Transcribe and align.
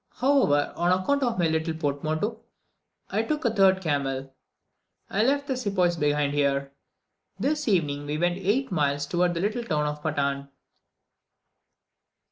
However, 0.15 0.73
on 0.75 0.91
account 0.91 1.21
of 1.21 1.37
my 1.37 1.45
little 1.47 1.75
portmanteau, 1.75 2.41
I 3.11 3.21
took 3.21 3.45
a 3.45 3.53
third 3.53 3.83
camel. 3.83 4.33
I 5.11 5.21
left 5.21 5.45
the 5.45 5.55
sepoys 5.55 5.95
behind 5.95 6.33
here. 6.33 6.71
This 7.39 7.67
evening 7.67 8.07
we 8.07 8.17
went 8.17 8.39
eight 8.39 8.71
miles 8.71 9.05
towards 9.05 9.35
the 9.35 9.41
little 9.41 9.63
town 9.63 9.95
Patan. 10.01 10.49